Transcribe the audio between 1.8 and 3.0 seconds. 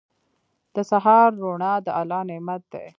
د الله نعمت دی.